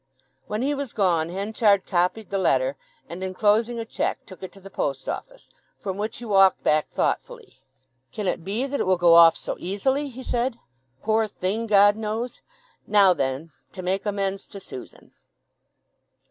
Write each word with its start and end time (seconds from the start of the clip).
When 0.47 0.63
he 0.63 0.73
was 0.73 0.93
gone 0.93 1.29
Henchard 1.29 1.85
copied 1.85 2.31
the 2.31 2.39
letter, 2.39 2.75
and, 3.07 3.23
enclosing 3.23 3.77
a 3.79 3.85
cheque, 3.85 4.25
took 4.25 4.41
it 4.41 4.51
to 4.53 4.59
the 4.59 4.71
post 4.71 5.07
office, 5.07 5.51
from 5.79 5.95
which 5.97 6.17
he 6.17 6.25
walked 6.25 6.63
back 6.63 6.89
thoughtfully. 6.89 7.61
"Can 8.11 8.25
it 8.25 8.43
be 8.43 8.65
that 8.65 8.79
it 8.79 8.87
will 8.87 8.97
go 8.97 9.13
off 9.13 9.37
so 9.37 9.57
easily!" 9.59 10.09
he 10.09 10.23
said. 10.23 10.57
"Poor 11.03 11.27
thing—God 11.27 11.97
knows! 11.97 12.41
Now 12.87 13.13
then, 13.13 13.51
to 13.73 13.83
make 13.83 14.07
amends 14.07 14.47
to 14.47 14.59
Susan!" 14.59 15.13